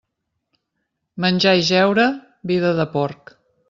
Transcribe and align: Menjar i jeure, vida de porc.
Menjar 1.25 1.55
i 1.61 1.69
jeure, 1.71 2.09
vida 2.55 2.77
de 2.83 2.93
porc. 2.99 3.37